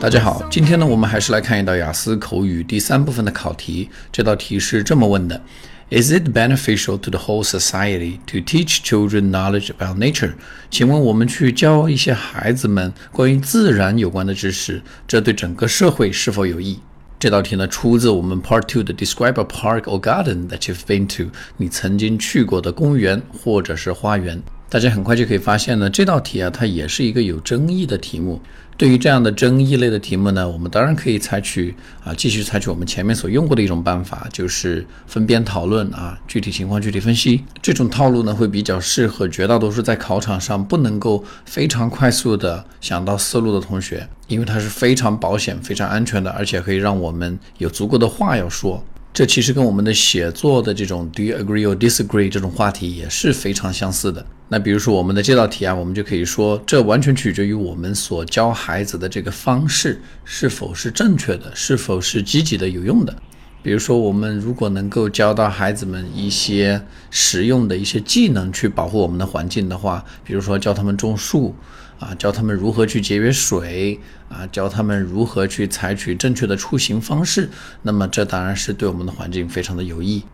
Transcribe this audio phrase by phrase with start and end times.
[0.00, 3.90] 大家好，今天呢，我们还是来看一道雅思口语第三部分的考题。
[4.10, 5.42] 这道题是这么问的
[5.90, 10.32] ：Is it beneficial to the whole society to teach children knowledge about nature？
[10.70, 16.80] 请问我们去教一些孩子们关于自然有关的知识，这对整个社会是否有益？
[17.18, 24.42] 这道题呢，出自我们 Part Two 的 Describe a park or garden that you've been to，你曾经去过的公园或者是花园。
[24.70, 28.40] 大家很快就可以发现呢，这道题啊，它也是一个有争议的题目。
[28.76, 31.74] 对于这样的争议类的题目呢，我们当然可以采取
[32.04, 37.42] 啊，继续采取我们前面所用过的一种办法，就是分边讨论啊，具体情况具体分析。
[37.60, 48.82] 这种套路呢，会比较适合绝大多数在考场上不能够非常快速的想到思路的同学，因为它是非常保险、非常安全的，而且可以让我们有足够的话要说。
[49.12, 54.24] 这其实跟我们的写作的这种 Do you agree or disagree 这种话题也是非常相似的。
[54.48, 63.14] 那比如说我们的这道题啊，我们就可以说，这完全取决于我们所教孩子的这个方式是否是正确的，是否是积极的、有用的。
[63.62, 71.54] 比如说，我们如果能够教到孩子们一些实用的一些技能去保护我们的环境的话，比如说教他们种树。
[72.00, 77.48] 啊，教他们如何去节约水啊，教他们如何去采取正确的出行方式。
[77.82, 80.24] 那么这当然是对我们的环境非常的有益。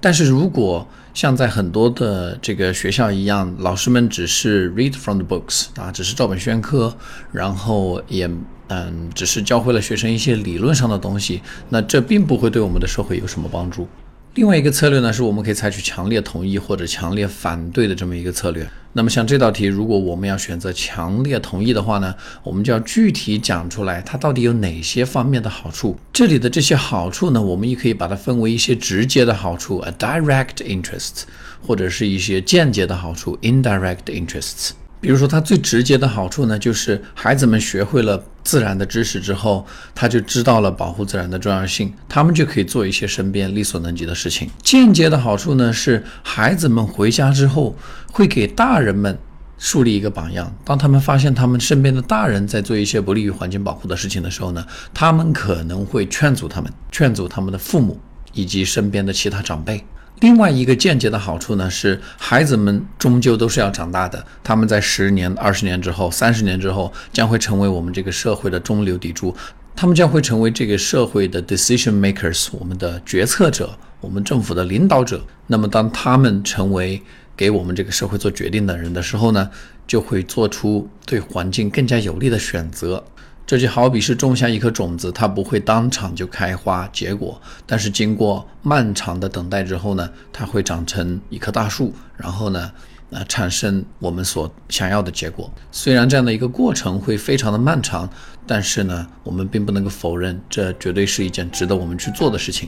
[0.00, 6.94] 但是如果像在很多的这个学校一样，老师们只是 read from the books 啊，只是照本宣科，
[7.32, 8.30] 然后也
[8.68, 13.88] 嗯，只是教会了学生一些理论上的东西，那这并不会对我们的社会有什么帮助。
[14.34, 18.68] 另外一个策略呢，是我们可以采取强烈同意或者强烈反对的这么一个策略。
[18.94, 25.96] 那么像这道题，如果我们要选择强烈同意的话呢，我们就要具体讲出来它到底有哪些方面的好处。
[26.12, 31.22] 这里的这些好处呢，我们也可以把它分为一些直接的好处，a direct interest，
[31.64, 34.70] 或者是一些间接的好处，indirect interests。
[35.04, 44.48] 比如说，它最直接的好处呢，就是孩子们学会了自然的知识之后，他就知道了保护自然的重要性，他们就可以做一些身边力所能及的事情。
[44.62, 47.76] 间接的好处呢，是孩子们回家之后
[48.10, 49.18] 会给大人们
[49.58, 50.50] 树立一个榜样。
[50.64, 58.00] 当他们发现他们身边的大人在做一些不利于环境保护的事情的时候呢，他们可能会劝阻他们，劝阻他们的父母
[58.32, 59.84] 以及身边的其他长辈。
[60.20, 69.34] 另外一个间接的好处呢，是孩子们终究都是要长大的，他们在十年、二十年之后、三十年之后，将会成为我们这个社会的中流砥柱，
[69.76, 75.22] 他们将会成为这个社会的 decision makers，我们的决策者，我们政府的领导者。
[75.48, 77.02] 那么，当他们成为
[77.36, 79.50] 给我们这个社会做决定的人的时候呢，
[79.86, 83.04] 就会做出对环境更加有利的选择。
[83.46, 92.72] 这就好比是种下一颗种子，它不会当场就开花结果，但是经过漫长的等待之后呢，它会长成一棵大树，然后呢，
[93.10, 95.52] 呃，产生我们所想要的结果。
[95.70, 98.08] 虽然这样的一个过程会非常的漫长，
[98.46, 102.66] 但是呢，我们并不能够否认，这绝对是一件值得我们去做的事情。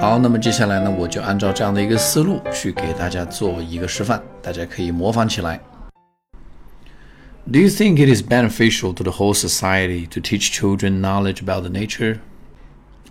[0.00, 5.60] 好，那么接下来呢，我就按照这样的一个思路去给大家做一个示范，大家可以模仿起来。
[7.48, 11.70] Do you think it is beneficial to the whole society to teach children knowledge about the
[11.70, 12.20] nature?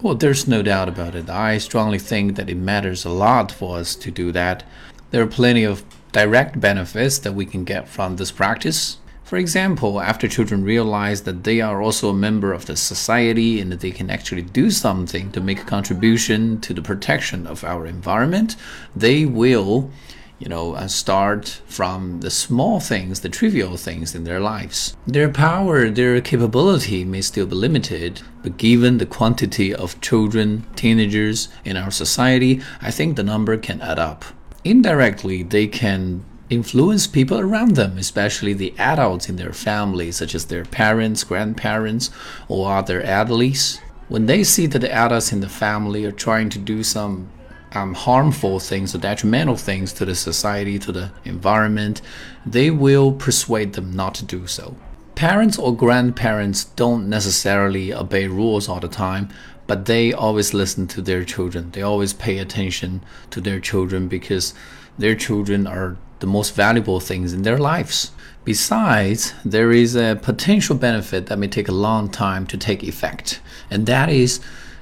[0.02, 1.30] Well, there's no doubt about it.
[1.30, 4.64] I strongly think that it matters a lot for us to do that.
[5.10, 9.00] There are plenty of direct benefits that we can get from this practice.
[9.24, 13.72] For example, after children realize that they are also a member of the society and
[13.72, 17.88] that they can actually do something to make a contribution to the protection of our
[17.88, 18.56] environment,
[18.96, 19.92] they will
[20.40, 24.96] you know, and start from the small things, the trivial things in their lives.
[25.06, 31.50] Their power, their capability may still be limited, but given the quantity of children, teenagers
[31.66, 34.24] in our society, I think the number can add up.
[34.64, 40.46] Indirectly, they can influence people around them, especially the adults in their family, such as
[40.46, 42.10] their parents, grandparents,
[42.48, 43.80] or other adults.
[44.08, 47.30] When they see that the adults in the family are trying to do some
[47.74, 52.02] um, harmful things or detrimental things to the society, to the environment,
[52.46, 54.76] they will persuade them not to do so.
[55.16, 59.30] Parents or grandparents don't necessarily obey rules all the time,
[59.68, 61.72] but they always listen to their children.
[61.72, 64.54] They always pay attention to their children because
[64.98, 68.12] their children are the most valuable things in their lives.
[68.46, 73.42] Besides, there is a potential benefit that may take a long time to take effect,
[73.70, 74.40] and that is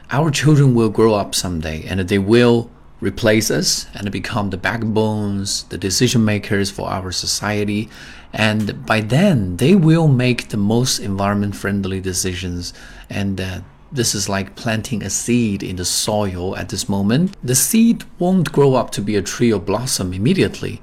[0.09, 5.63] our children will grow up someday and they will replace us and become the backbones,
[5.65, 7.89] the decision makers for our society.
[8.33, 12.73] And by then, they will make the most environment friendly decisions.
[13.09, 13.61] And uh,
[13.91, 17.35] this is like planting a seed in the soil at this moment.
[17.43, 20.81] The seed won't grow up to be a tree or blossom immediately,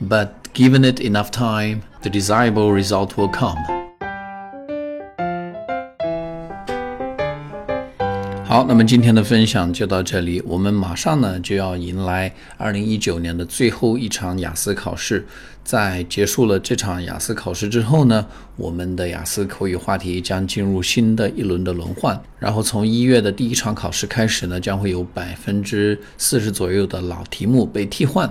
[0.00, 3.81] but given it enough time, the desirable result will come.
[8.52, 10.38] 好，那么今天的分享就到这里。
[10.44, 15.26] 我们马上呢就要迎来二零一九年的最后一场雅思考试。
[15.64, 18.26] 在结束了这场雅思考试之后呢，
[18.56, 22.22] 我们的雅思口语话题将进入新的一轮的轮换。
[22.38, 28.30] 然后从一月的第一场考试开始呢，将会有百分之四十左右的老题目被替换，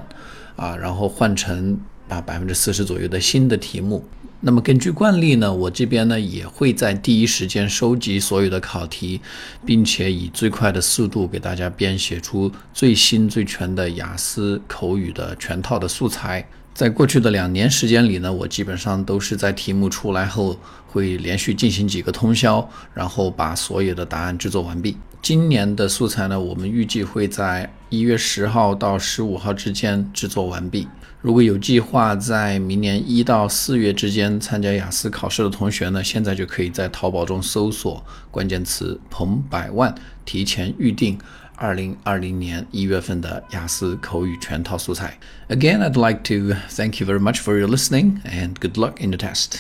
[0.56, 1.76] 啊，然后换成
[2.10, 4.06] 啊百分之四十左右的新的题目。
[4.44, 9.22] 那么根据惯例呢，我这边呢也会在第一时间收集所有的考题，
[9.64, 16.44] 并且以最快的速度给大家编写出最新最全的雅思口语的全套的素材。
[16.74, 24.98] 在过去的两年时间里呢，我基本上都是在题目出来后会连续进行几个通宵，然后把所有的答案制作完毕。
[25.22, 30.88] 今年的素材呢，我们预计会在一月十号到十五号之间制作完毕。
[31.22, 39.94] 如果有计划在明年一到四月之间参加雅思考试的同学呢，现在就可以在淘宝中搜索关键词“彭百万”，
[40.24, 41.20] 提前预定
[41.58, 45.20] 二零二零年一月份的雅思口语全套素材。
[45.50, 49.18] Again, I'd like to thank you very much for your listening and good luck in the
[49.18, 49.56] test.